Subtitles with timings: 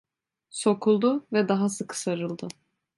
[0.49, 2.47] Sokuldu ve daha sıkı sarıldı.